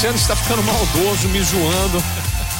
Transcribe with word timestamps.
Cassiano 0.00 0.16
está 0.16 0.34
ficando 0.34 0.62
maldoso, 0.62 1.28
me 1.28 1.42
zoando 1.42 2.02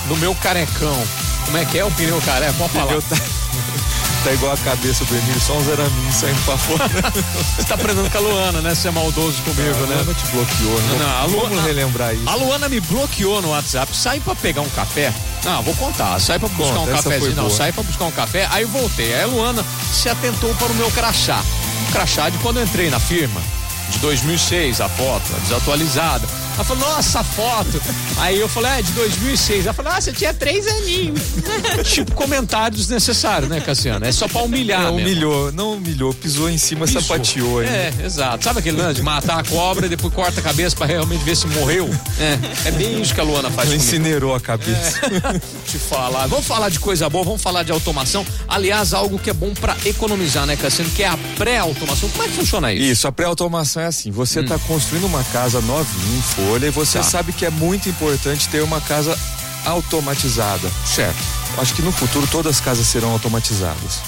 no 0.08 0.16
meu 0.18 0.34
carecão. 0.34 1.02
Como 1.46 1.56
é 1.56 1.64
que 1.64 1.78
é 1.78 1.84
o 1.86 1.90
pneu 1.90 2.20
careca? 2.20 2.52
Pode 2.52 2.70
falar. 2.74 2.88
Pneu 2.88 3.00
tá, 3.00 3.16
tá 4.24 4.32
igual 4.34 4.52
a 4.52 4.56
cabeça 4.58 5.06
do 5.06 5.16
Emílio, 5.16 5.40
só 5.40 5.54
uns 5.54 5.66
araminhos 5.70 6.14
saindo 6.16 6.38
pra 6.44 6.58
fora. 6.58 6.84
Você 7.56 7.64
tá 7.64 7.76
aprendendo 7.76 8.10
com 8.10 8.18
a 8.18 8.20
Luana, 8.20 8.60
né? 8.60 8.74
Ser 8.74 8.88
é 8.88 8.90
maldoso 8.90 9.40
comigo, 9.40 9.74
a 9.74 9.86
né? 9.86 9.94
Luana 9.94 10.12
te 10.12 10.26
bloqueou, 10.26 10.82
né? 10.82 10.98
Não, 10.98 11.08
a 11.08 11.24
Luana- 11.24 11.48
Vamos 11.48 11.64
relembrar 11.64 12.14
isso. 12.14 12.28
A 12.28 12.34
Luana 12.34 12.68
me 12.68 12.78
bloqueou 12.78 13.40
no 13.40 13.48
WhatsApp. 13.52 13.96
Saí 13.96 14.20
pra 14.20 14.34
pegar 14.36 14.60
um 14.60 14.68
café. 14.68 15.10
Não, 15.42 15.62
vou 15.62 15.74
contar. 15.76 16.20
Saí 16.20 16.38
pra 16.38 16.46
buscar 16.46 16.74
Conta, 16.74 16.90
um 16.90 16.94
cafezinho. 16.94 17.36
Não, 17.36 17.48
saí 17.48 17.72
pra 17.72 17.82
buscar 17.82 18.04
um 18.04 18.12
café. 18.12 18.46
Aí 18.50 18.64
eu 18.64 18.68
voltei. 18.68 19.14
Aí 19.14 19.22
a 19.22 19.26
Luana 19.26 19.64
se 19.94 20.10
atentou 20.10 20.54
para 20.56 20.68
o 20.68 20.74
meu 20.74 20.90
crachá. 20.90 21.42
Um 21.88 21.92
crachá 21.92 22.28
de 22.28 22.36
quando 22.36 22.58
eu 22.58 22.64
entrei 22.64 22.90
na 22.90 23.00
firma. 23.00 23.40
De 23.88 23.98
2006, 24.00 24.82
a 24.82 24.90
foto, 24.90 25.24
desatualizada. 25.42 26.28
Ela 26.60 26.64
falou, 26.66 26.90
nossa, 26.90 27.24
foto. 27.24 27.80
Aí 28.18 28.38
eu 28.38 28.46
falei, 28.46 28.70
é, 28.72 28.82
de 28.82 28.92
2006. 28.92 29.64
Ela 29.64 29.72
falou, 29.72 29.92
ah, 29.92 29.98
você 29.98 30.12
tinha 30.12 30.34
três 30.34 30.66
aninhos. 30.66 31.18
tipo 31.90 32.12
comentário 32.14 32.76
desnecessário, 32.76 33.48
né, 33.48 33.60
Cassiano? 33.60 34.04
É 34.04 34.12
só 34.12 34.28
pra 34.28 34.42
humilhar 34.42 34.82
Não, 34.82 34.94
mesmo. 34.96 35.08
humilhou, 35.08 35.52
não 35.52 35.72
humilhou, 35.72 36.12
pisou 36.12 36.50
em 36.50 36.58
cima, 36.58 36.84
Pisou. 36.84 37.00
sapateou. 37.00 37.62
hein? 37.62 37.68
É, 37.70 37.94
exato. 38.04 38.44
Sabe 38.44 38.58
aquele 38.58 38.76
lance 38.76 38.96
de 38.96 39.02
matar 39.02 39.38
a 39.40 39.42
cobra 39.42 39.86
e 39.86 39.88
depois 39.88 40.12
corta 40.12 40.40
a 40.40 40.42
cabeça 40.42 40.76
pra 40.76 40.84
realmente 40.84 41.24
ver 41.24 41.34
se 41.34 41.46
morreu? 41.46 41.88
É, 42.18 42.68
é 42.68 42.70
bem 42.72 43.00
isso 43.00 43.14
que 43.14 43.20
a 43.20 43.24
Luana 43.24 43.50
faz 43.50 43.70
comigo. 43.70 43.82
incinerou 43.82 44.34
a 44.34 44.40
cabeça. 44.40 45.00
Te 45.66 45.78
falar. 45.78 46.26
Vamos 46.26 46.44
falar 46.46 46.68
de 46.68 46.78
coisa 46.78 47.08
boa, 47.08 47.24
vamos 47.24 47.40
falar 47.40 47.62
de 47.62 47.72
automação. 47.72 48.22
Aliás, 48.46 48.92
algo 48.92 49.18
que 49.18 49.30
é 49.30 49.32
bom 49.32 49.54
pra 49.54 49.78
economizar, 49.86 50.44
né, 50.44 50.56
Cassiano? 50.56 50.90
Que 50.90 51.04
é 51.04 51.08
a 51.08 51.18
pré-automação. 51.38 52.10
Como 52.10 52.22
é 52.22 52.28
que 52.28 52.34
funciona 52.34 52.70
isso? 52.70 52.84
Isso, 52.84 53.08
a 53.08 53.12
pré-automação 53.12 53.82
é 53.82 53.86
assim: 53.86 54.10
você 54.10 54.40
está 54.40 54.58
construindo 54.58 55.04
uma 55.06 55.24
casa 55.24 55.58
novinha 55.62 56.18
em 56.18 56.22
folha 56.22 56.49
e 56.66 56.70
você 56.70 56.98
Tá. 56.98 57.04
sabe 57.04 57.32
que 57.32 57.44
é 57.46 57.50
muito 57.50 57.88
importante 57.88 58.48
ter 58.48 58.62
uma 58.62 58.80
casa 58.80 59.16
automatizada. 59.64 60.70
Certo. 60.84 61.18
Acho 61.58 61.74
que 61.74 61.82
no 61.82 61.92
futuro 61.92 62.26
todas 62.26 62.56
as 62.56 62.60
casas 62.60 62.86
serão 62.86 63.10
automatizadas. 63.12 64.00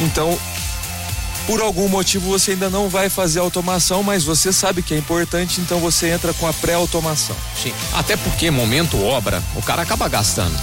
Então, 0.00 0.38
por 1.46 1.60
algum 1.60 1.88
motivo 1.88 2.28
você 2.30 2.52
ainda 2.52 2.68
não 2.70 2.88
vai 2.88 3.08
fazer 3.08 3.40
automação, 3.40 4.02
mas 4.02 4.24
você 4.24 4.52
sabe 4.52 4.82
que 4.82 4.94
é 4.94 4.98
importante, 4.98 5.60
então 5.60 5.78
você 5.78 6.08
entra 6.10 6.32
com 6.34 6.46
a 6.46 6.52
pré-automação. 6.52 7.36
Sim. 7.60 7.72
Até 7.92 8.16
porque, 8.16 8.50
momento 8.50 9.00
obra, 9.02 9.42
o 9.54 9.62
cara 9.62 9.82
acaba 9.82 10.08
gastando. 10.08 10.54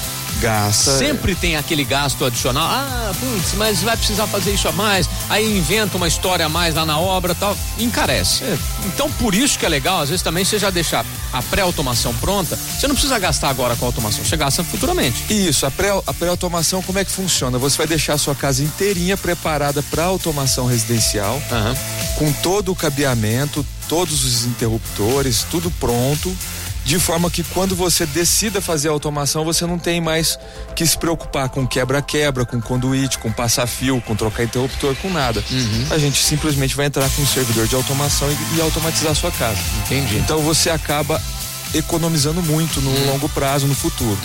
Gasta. 0.41 0.97
Sempre 0.97 1.35
tem 1.35 1.55
aquele 1.55 1.83
gasto 1.83 2.25
adicional. 2.25 2.67
Ah, 2.67 3.11
putz, 3.19 3.53
mas 3.55 3.81
vai 3.83 3.95
precisar 3.95 4.25
fazer 4.27 4.51
isso 4.53 4.67
a 4.67 4.71
mais. 4.71 5.07
Aí 5.29 5.57
inventa 5.57 5.97
uma 5.97 6.07
história 6.07 6.45
a 6.45 6.49
mais 6.49 6.73
lá 6.75 6.85
na 6.85 6.97
obra 6.99 7.35
tal. 7.35 7.55
Encarece. 7.77 8.43
É. 8.43 8.57
Então, 8.87 9.09
por 9.11 9.35
isso 9.35 9.57
que 9.59 9.65
é 9.65 9.69
legal, 9.69 10.01
às 10.01 10.09
vezes 10.09 10.23
também 10.23 10.43
você 10.43 10.57
já 10.57 10.69
deixar 10.69 11.05
a 11.31 11.41
pré-automação 11.43 12.13
pronta. 12.15 12.55
Você 12.55 12.87
não 12.87 12.95
precisa 12.95 13.17
gastar 13.19 13.49
agora 13.49 13.75
com 13.75 13.85
a 13.85 13.87
automação, 13.87 14.23
você 14.25 14.35
gasta 14.35 14.63
futuramente. 14.63 15.23
Isso, 15.31 15.65
a 15.65 15.71
pré- 15.71 16.01
pré-automação, 16.17 16.81
como 16.81 16.97
é 16.99 17.05
que 17.05 17.11
funciona? 17.11 17.57
Você 17.59 17.77
vai 17.77 17.87
deixar 17.87 18.13
a 18.13 18.17
sua 18.17 18.35
casa 18.35 18.63
inteirinha 18.63 19.15
preparada 19.15 19.81
para 19.83 20.03
automação 20.05 20.65
residencial, 20.65 21.41
Aham. 21.51 21.75
com 22.17 22.31
todo 22.33 22.71
o 22.71 22.75
cabeamento, 22.75 23.65
todos 23.87 24.23
os 24.23 24.45
interruptores, 24.45 25.45
tudo 25.51 25.69
pronto, 25.71 26.35
de 26.83 26.99
forma 26.99 27.29
que 27.29 27.43
quando 27.43 27.75
você 27.75 28.05
decida 28.05 28.61
fazer 28.61 28.89
a 28.89 28.91
automação, 28.91 29.45
você 29.45 29.65
não 29.65 29.77
tem 29.77 30.01
mais 30.01 30.37
que 30.75 30.85
se 30.85 30.97
preocupar 30.97 31.49
com 31.49 31.65
quebra-quebra, 31.67 32.45
com 32.45 32.59
conduíte, 32.59 33.17
com 33.17 33.31
passar 33.31 33.67
fio, 33.67 34.01
com 34.01 34.15
trocar 34.15 34.43
interruptor, 34.43 34.95
com 34.95 35.09
nada. 35.09 35.43
A 35.91 35.97
gente 35.97 36.23
simplesmente 36.23 36.75
vai 36.75 36.87
entrar 36.87 37.09
com 37.11 37.21
um 37.21 37.27
servidor 37.27 37.67
de 37.67 37.75
automação 37.75 38.27
e, 38.31 38.57
e 38.57 38.61
automatizar 38.61 39.11
a 39.11 39.15
sua 39.15 39.31
casa. 39.31 39.59
Entendi. 39.85 40.17
Então 40.17 40.39
você 40.41 40.69
acaba 40.69 41.21
economizando 41.73 42.41
muito 42.41 42.81
no 42.81 43.11
longo 43.11 43.29
prazo, 43.29 43.67
no 43.67 43.75
futuro. 43.75 44.17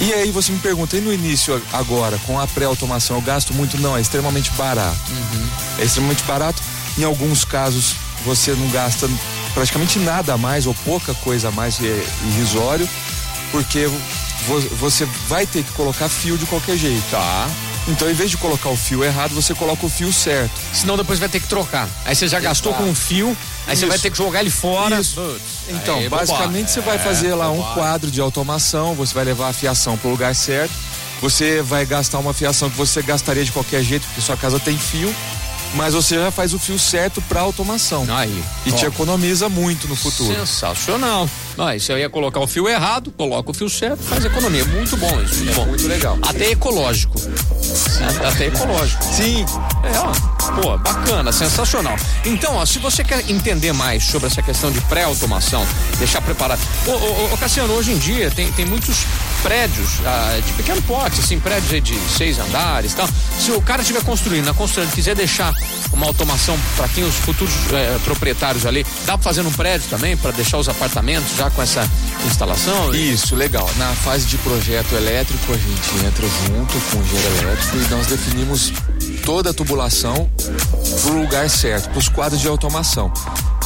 E 0.00 0.12
aí 0.14 0.30
você 0.30 0.52
me 0.52 0.58
pergunta, 0.58 0.96
e 0.96 1.00
no 1.00 1.12
início 1.12 1.60
agora, 1.72 2.18
com 2.24 2.38
a 2.38 2.46
pré-automação, 2.46 3.16
eu 3.16 3.22
gasto 3.22 3.52
muito? 3.52 3.76
Não, 3.78 3.96
é 3.96 4.00
extremamente 4.00 4.50
barato. 4.52 4.96
É 5.78 5.84
extremamente 5.84 6.22
barato. 6.22 6.62
Em 6.96 7.04
alguns 7.04 7.44
casos, 7.44 7.94
você 8.24 8.52
não 8.52 8.68
gasta 8.70 9.08
praticamente 9.54 9.98
nada 9.98 10.34
a 10.34 10.38
mais 10.38 10.66
ou 10.66 10.74
pouca 10.84 11.14
coisa 11.14 11.48
a 11.48 11.50
mais, 11.50 11.78
é 11.82 12.04
irrisório, 12.26 12.88
porque 13.50 13.86
vo- 14.46 14.60
você 14.76 15.04
vai 15.28 15.46
ter 15.46 15.62
que 15.62 15.72
colocar 15.72 16.08
fio 16.08 16.36
de 16.38 16.46
qualquer 16.46 16.76
jeito. 16.76 17.02
Tá. 17.10 17.48
Então, 17.88 18.10
em 18.10 18.12
vez 18.12 18.30
de 18.30 18.36
colocar 18.36 18.68
o 18.68 18.76
fio 18.76 19.02
errado, 19.02 19.34
você 19.34 19.54
coloca 19.54 19.86
o 19.86 19.88
fio 19.88 20.12
certo. 20.12 20.50
Senão 20.74 20.94
depois 20.96 21.18
vai 21.18 21.28
ter 21.28 21.40
que 21.40 21.46
trocar. 21.48 21.88
Aí 22.04 22.14
você 22.14 22.28
já 22.28 22.38
gastou 22.38 22.72
Exato. 22.72 22.84
com 22.84 22.90
um 22.90 22.94
fio, 22.94 23.28
aí 23.66 23.74
você 23.74 23.84
Isso. 23.84 23.88
vai 23.88 23.98
ter 23.98 24.10
que 24.10 24.18
jogar 24.18 24.40
ele 24.40 24.50
fora. 24.50 25.00
Isso. 25.00 25.40
Então, 25.70 25.96
aí, 25.98 26.08
basicamente 26.08 26.70
você 26.70 26.80
vai 26.82 26.96
É, 26.96 26.98
fazer 26.98 27.34
lá 27.34 27.50
um 27.50 27.62
quadro 27.72 28.10
de 28.10 28.20
automação, 28.20 28.94
você 28.94 29.14
vai 29.14 29.24
levar 29.24 29.48
a 29.48 29.52
fiação 29.54 29.96
para 29.96 30.08
o 30.08 30.10
lugar 30.10 30.34
certo. 30.34 30.72
Você 31.22 31.62
vai 31.62 31.86
gastar 31.86 32.18
uma 32.18 32.34
fiação 32.34 32.68
que 32.68 32.76
você 32.76 33.00
gastaria 33.02 33.44
de 33.44 33.50
qualquer 33.52 33.82
jeito, 33.82 34.06
porque 34.06 34.20
sua 34.20 34.36
casa 34.36 34.60
tem 34.60 34.76
fio, 34.78 35.12
mas 35.74 35.94
você 35.94 36.16
já 36.16 36.30
faz 36.30 36.52
o 36.54 36.58
fio 36.58 36.78
certo 36.78 37.20
para 37.22 37.40
automação. 37.40 38.06
Aí. 38.08 38.42
E 38.66 38.70
ó. 38.72 38.74
te 38.74 38.86
economiza 38.86 39.48
muito 39.48 39.86
no 39.88 39.96
futuro. 39.96 40.34
Sensacional. 40.34 41.28
Ah, 41.56 41.74
isso 41.76 41.90
eu 41.92 41.98
ia 41.98 42.08
colocar 42.08 42.40
o 42.40 42.46
fio 42.46 42.68
errado, 42.68 43.10
coloca 43.16 43.50
o 43.50 43.54
fio 43.54 43.68
certo, 43.68 44.02
faz 44.02 44.24
economia. 44.24 44.64
Muito 44.64 44.96
bom 44.96 45.20
isso. 45.22 45.36
Muito, 45.44 45.54
bom. 45.54 45.66
Muito 45.66 45.86
legal. 45.86 46.18
Até 46.22 46.50
ecológico. 46.50 47.20
É, 48.22 48.26
Até 48.28 48.46
ecológico. 48.46 49.04
Sim, 49.04 49.44
É, 49.84 49.98
ó. 49.98 50.37
Pô, 50.60 50.76
bacana, 50.78 51.32
sensacional. 51.32 51.96
Então, 52.24 52.56
ó, 52.56 52.66
se 52.66 52.78
você 52.78 53.04
quer 53.04 53.28
entender 53.30 53.72
mais 53.72 54.04
sobre 54.04 54.26
essa 54.26 54.42
questão 54.42 54.70
de 54.70 54.80
pré-automação, 54.82 55.66
deixar 55.98 56.20
preparado. 56.20 56.60
Ô, 56.86 56.90
ô, 56.90 57.34
ô, 57.34 57.36
Cassiano, 57.36 57.72
hoje 57.74 57.92
em 57.92 57.98
dia 57.98 58.30
tem, 58.30 58.50
tem 58.52 58.64
muitos 58.64 59.06
prédios 59.42 60.00
ah, 60.04 60.38
de 60.44 60.52
pequeno 60.54 60.82
porte, 60.82 61.20
assim, 61.20 61.38
prédios 61.38 61.82
de 61.82 61.98
seis 62.10 62.38
andares 62.38 62.92
e 62.92 62.96
tal. 62.96 63.08
Se 63.38 63.52
o 63.52 63.62
cara 63.62 63.82
estiver 63.82 64.02
construindo, 64.02 64.46
na 64.46 64.54
construção, 64.54 64.90
quiser 64.90 65.14
deixar 65.14 65.54
uma 65.92 66.06
automação 66.06 66.58
para 66.76 66.88
quem 66.88 67.04
os 67.04 67.14
futuros 67.16 67.54
eh, 67.72 67.98
proprietários 68.04 68.66
ali, 68.66 68.84
dá 69.06 69.16
pra 69.16 69.24
fazer 69.24 69.42
num 69.42 69.52
prédio 69.52 69.88
também, 69.88 70.16
para 70.16 70.30
deixar 70.32 70.58
os 70.58 70.68
apartamentos 70.68 71.36
já 71.36 71.50
com 71.50 71.62
essa 71.62 71.88
instalação? 72.26 72.94
Isso, 72.94 73.34
legal. 73.34 73.68
Na 73.76 73.92
fase 73.94 74.26
de 74.26 74.36
projeto 74.38 74.94
elétrico, 74.94 75.52
a 75.52 75.56
gente 75.56 76.06
entra 76.06 76.26
junto 76.46 76.78
com 76.90 76.98
o 76.98 77.02
engenheiro 77.02 77.38
elétrico 77.42 77.76
e 77.76 77.90
nós 77.90 78.06
definimos 78.06 78.72
toda 79.28 79.50
a 79.50 79.52
tubulação 79.52 80.26
pro 81.02 81.20
lugar 81.20 81.50
certo, 81.50 81.90
pros 81.90 82.08
quadros 82.08 82.40
de 82.40 82.48
automação. 82.48 83.12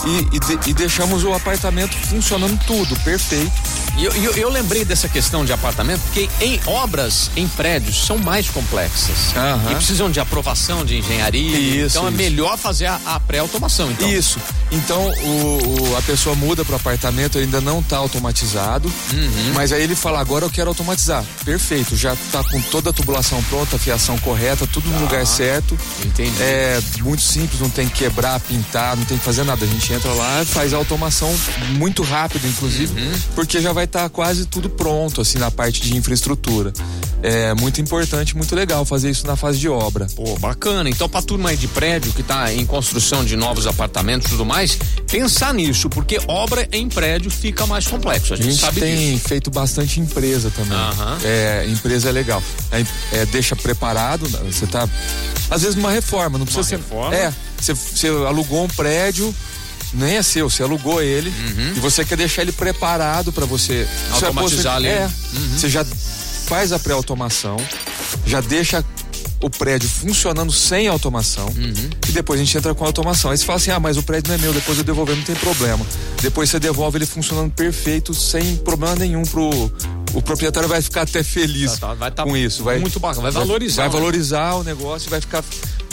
E, 0.05 0.37
e 0.37 0.41
de- 0.41 0.71
e 0.71 0.75
deixamos 0.75 1.23
o 1.23 1.33
apartamento 1.33 1.95
funcionando 2.09 2.59
tudo, 2.67 2.97
perfeito. 3.05 3.53
E 3.99 4.05
eu, 4.05 4.13
eu, 4.13 4.33
eu 4.37 4.49
lembrei 4.49 4.85
dessa 4.85 5.07
questão 5.09 5.45
de 5.45 5.53
apartamento, 5.53 6.01
porque 6.03 6.29
em 6.41 6.59
obras, 6.67 7.31
em 7.37 7.47
prédios, 7.47 8.05
são 8.07 8.17
mais 8.19 8.49
complexas. 8.49 9.35
Aham. 9.37 9.71
E 9.71 9.75
precisam 9.75 10.11
de 10.11 10.19
aprovação 10.19 10.85
de 10.85 10.97
engenharia. 10.99 11.59
Isso, 11.87 11.99
então 11.99 12.07
é 12.07 12.11
isso. 12.11 12.17
melhor 12.19 12.57
fazer 12.57 12.87
a, 12.87 12.99
a 13.05 13.21
pré-automação. 13.21 13.91
Então. 13.91 14.09
Isso. 14.11 14.39
Então 14.71 15.09
o, 15.11 15.91
o- 15.93 15.97
a 15.99 16.03
pessoa 16.03 16.35
muda 16.35 16.65
pro 16.65 16.75
apartamento, 16.77 17.37
ainda 17.39 17.61
não 17.61 17.83
tá 17.83 17.99
automatizado, 17.99 18.91
Uhum. 19.13 19.53
mas 19.55 19.73
aí 19.73 19.83
ele 19.83 19.95
fala: 19.95 20.21
agora 20.21 20.47
eu 20.47 20.51
quero 20.51 20.69
automatizar. 20.71 21.23
Perfeito, 21.45 21.95
já 21.95 22.17
tá 22.33 22.43
com 22.45 22.61
toda 22.63 22.91
a 22.91 22.93
tubulação 22.93 23.43
pronta, 23.45 23.77
a 23.77 23.79
fiação 23.79 24.17
correta, 24.19 24.67
tudo 24.67 24.89
no 24.89 25.01
lugar 25.01 25.27
certo. 25.27 25.79
Entendi. 26.05 26.33
É 26.41 26.81
muito 27.01 27.23
simples, 27.23 27.61
não 27.61 27.69
tem 27.69 27.87
que 27.89 27.99
quebrar, 27.99 28.41
pintar, 28.41 28.97
não 28.97 29.05
tem 29.05 29.19
que 29.19 29.25
fazer 29.25 29.45
nada. 29.45 29.65
A 29.65 29.69
gente 29.69 29.93
entra 29.93 30.11
lá, 30.13 30.45
faz 30.47 30.73
a 30.73 30.77
automação 30.79 31.33
muito 31.77 32.03
rápido, 32.03 32.47
inclusive, 32.49 32.99
Uhum. 32.99 33.13
porque 33.35 33.61
já 33.61 33.73
vai 33.73 33.82
estar 33.85 34.09
quase 34.11 34.47
tudo 34.47 34.69
pronto, 34.71 35.21
assim, 35.21 35.39
na 35.39 35.51
parte 35.51 35.81
de 35.83 35.97
infraestrutura. 35.97 36.73
É 37.23 37.55
muito 37.55 37.81
importante, 37.81 38.37
muito 38.37 38.53
legal 38.55 38.85
fazer 38.85 39.09
isso 39.11 39.27
na 39.27 39.37
fase 39.37 39.59
de 39.59 39.69
obra. 39.69 40.09
Pô, 40.17 40.37
bacana. 40.41 40.91
Então, 40.91 41.09
pra 41.09 41.23
turma 41.23 41.51
aí 41.51 41.57
de 41.57 41.69
prédio 41.69 42.13
que 42.13 42.23
tá 42.23 42.53
em 42.53 42.67
construção 42.67 43.25
de 43.25 43.37
novos 43.37 43.67
apartamentos 43.67 44.27
e 44.27 44.31
tudo 44.31 44.45
mais, 44.45 44.77
pensar 45.09 45.55
nisso, 45.55 45.89
porque 45.89 46.19
obra 46.27 46.67
em 46.73 46.89
prédio 46.89 47.31
fica 47.31 47.65
mais 47.65 47.87
complexo. 47.87 48.33
A 48.33 48.35
A 48.35 48.37
gente, 48.39 48.51
gente 48.51 48.61
sabe 48.61 48.81
tem 48.81 49.15
disso. 49.15 49.29
feito 49.29 49.51
bastante 49.53 50.01
empresa 50.01 50.51
também. 50.51 50.77
Aham. 50.77 51.19
É, 51.23 51.65
empresa 51.69 52.09
é 52.09 52.13
legal. 52.13 52.43
É, 52.73 52.85
é, 53.19 53.27
deixa 53.27 53.55
preparado, 53.55 54.29
né? 54.29 54.41
você 54.51 54.67
tá. 54.67 54.89
Às 55.49 55.63
vezes 55.63 55.77
numa 55.77 55.93
reforma, 55.93 56.39
não 56.39 56.45
precisa 56.45 56.67
ser. 56.67 56.77
reforma? 56.79 57.15
É, 57.15 57.33
você, 57.61 57.73
você 57.75 58.09
alugou 58.09 58.65
um 58.65 58.69
prédio, 58.69 59.33
nem 59.95 60.17
é 60.17 60.23
seu, 60.23 60.49
você 60.51 60.63
alugou 60.63 61.03
ele 61.03 61.33
e 61.77 61.81
você 61.81 62.05
quer 62.05 62.17
deixar 62.17 62.43
ele 62.43 62.53
preparado 62.53 63.33
para 63.33 63.45
você 63.47 63.87
Uhum. 64.09 64.15
Automatizar 64.15 64.77
ali. 64.77 64.89
É, 64.89 65.11
Uhum. 65.35 65.59
você 65.59 65.69
já 65.69 65.85
faz 66.47 66.73
a 66.73 66.79
pré-automação, 66.79 67.57
já 68.27 68.41
deixa 68.41 68.85
o 69.41 69.51
prédio 69.51 69.89
funcionando 69.89 70.53
sem 70.53 70.87
automação 70.89 71.47
Uhum. 71.47 71.91
e 72.09 72.13
depois 72.13 72.41
a 72.41 72.45
gente 72.45 72.57
entra 72.57 72.75
com 72.75 72.85
a 72.85 72.87
automação. 72.87 73.31
Aí 73.31 73.37
você 73.39 73.45
fala 73.45 73.57
assim: 73.59 73.71
ah, 73.73 73.81
mas 73.81 73.97
o 73.97 74.03
prédio 74.03 74.29
não 74.29 74.37
é 74.37 74.39
meu, 74.39 74.53
depois 74.53 74.79
eu 74.79 74.85
devolver, 74.85 75.17
não 75.17 75.25
tem 75.25 75.35
problema. 75.37 75.85
Depois 76.21 76.49
você 76.51 76.61
devolve 76.61 76.99
ele 76.99 77.07
funcionando 77.07 77.51
perfeito, 77.53 78.15
sem 78.15 78.57
problema 78.59 78.95
nenhum 78.97 79.23
pro. 79.25 79.51
O 80.15 80.21
proprietário 80.21 80.69
vai 80.69 80.83
ficar 80.83 81.03
até 81.03 81.23
feliz 81.23 81.73
Tá, 81.79 81.89
tá, 81.89 81.95
vai 81.95 82.11
tá 82.11 82.23
com 82.23 82.37
isso. 82.37 82.63
Vai, 82.63 82.79
muito 82.79 83.01
bacana, 83.01 83.23
vai 83.23 83.33
valorizar, 83.33 83.83
Vai 83.85 83.89
né? 83.89 83.95
valorizar 83.99 84.55
o 84.57 84.63
negócio, 84.63 85.09
vai 85.09 85.23
ficar 85.23 85.43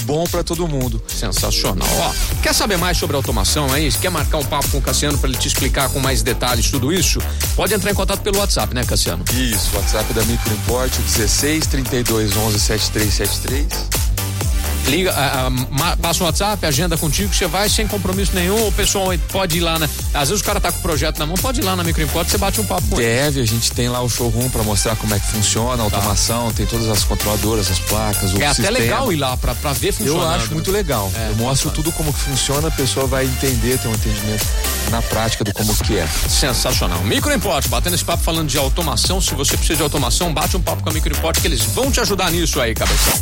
bom 0.09 0.23
para 0.23 0.43
todo 0.43 0.67
mundo. 0.67 0.99
Sensacional. 1.07 1.87
Ó, 1.87 2.41
quer 2.41 2.51
saber 2.51 2.77
mais 2.77 2.97
sobre 2.97 3.15
automação 3.15 3.71
aí? 3.71 3.91
Quer 3.91 4.09
marcar 4.09 4.39
um 4.39 4.43
papo 4.43 4.67
com 4.69 4.79
o 4.79 4.81
Cassiano 4.81 5.19
para 5.19 5.29
ele 5.29 5.37
te 5.37 5.47
explicar 5.47 5.87
com 5.89 5.99
mais 5.99 6.23
detalhes 6.23 6.71
tudo 6.71 6.91
isso? 6.91 7.19
Pode 7.55 7.75
entrar 7.75 7.91
em 7.91 7.93
contato 7.93 8.21
pelo 8.21 8.39
WhatsApp, 8.39 8.73
né, 8.73 8.83
Cassiano? 8.83 9.23
Isso, 9.31 9.69
WhatsApp 9.75 10.11
da 10.13 10.23
Microimport, 10.25 10.91
16 10.97 11.67
32 11.67 12.35
11 12.35 12.59
7373 12.59 13.98
liga, 14.89 15.11
a, 15.13 15.47
a, 15.47 15.97
passa 15.97 16.23
o 16.23 16.25
WhatsApp, 16.25 16.65
agenda 16.65 16.97
contigo, 16.97 17.33
você 17.33 17.47
vai 17.47 17.69
sem 17.69 17.87
compromisso 17.87 18.31
nenhum, 18.33 18.67
o 18.67 18.71
pessoal 18.71 19.07
pode 19.31 19.57
ir 19.57 19.61
lá, 19.61 19.77
né? 19.79 19.89
Às 20.13 20.29
vezes 20.29 20.41
o 20.41 20.45
cara 20.45 20.59
tá 20.59 20.71
com 20.71 20.79
o 20.79 20.81
projeto 20.81 21.19
na 21.19 21.25
mão, 21.25 21.35
pode 21.35 21.61
ir 21.61 21.63
lá 21.63 21.75
na 21.75 21.83
Microimport, 21.83 22.27
você 22.27 22.37
bate 22.37 22.59
um 22.59 22.65
papo 22.65 22.87
com 22.89 22.95
Deve, 22.97 23.41
a 23.41 23.45
gente 23.45 23.71
tem 23.71 23.87
lá 23.89 24.01
o 24.01 24.09
showroom 24.09 24.49
para 24.49 24.63
mostrar 24.63 24.95
como 24.95 25.13
é 25.13 25.19
que 25.19 25.27
funciona 25.27 25.81
a 25.81 25.85
automação, 25.85 26.47
tá. 26.47 26.53
tem 26.57 26.65
todas 26.65 26.89
as 26.89 27.03
controladoras, 27.03 27.69
as 27.71 27.79
placas, 27.79 28.33
o 28.33 28.41
É 28.41 28.47
sistema. 28.49 28.69
até 28.69 28.79
legal 28.79 29.11
ir 29.13 29.17
lá 29.17 29.37
para 29.37 29.53
ver 29.73 29.91
funcionando. 29.93 30.21
Eu 30.23 30.29
acho 30.29 30.53
muito 30.53 30.71
legal. 30.71 31.11
É, 31.15 31.29
Eu 31.29 31.35
mostro 31.35 31.69
tudo 31.69 31.91
como 31.91 32.11
que 32.11 32.19
funciona, 32.19 32.67
a 32.67 32.71
pessoa 32.71 33.05
vai 33.07 33.25
entender, 33.25 33.77
ter 33.77 33.87
um 33.87 33.93
entendimento 33.93 34.45
na 34.89 35.01
prática 35.01 35.43
do 35.43 35.53
como 35.53 35.75
que 35.77 35.97
é. 35.97 36.07
Sensacional. 36.27 37.01
Microimport, 37.03 37.67
batendo 37.67 37.95
esse 37.95 38.03
papo 38.05 38.23
falando 38.23 38.47
de 38.49 38.57
automação, 38.57 39.21
se 39.21 39.33
você 39.35 39.55
precisa 39.55 39.77
de 39.77 39.83
automação, 39.83 40.33
bate 40.33 40.57
um 40.57 40.61
papo 40.61 40.81
com 40.83 40.89
a 40.89 40.93
Microimport 40.93 41.39
que 41.39 41.47
eles 41.47 41.61
vão 41.63 41.91
te 41.91 41.99
ajudar 41.99 42.31
nisso 42.31 42.59
aí, 42.59 42.73
cabeção. 42.73 43.13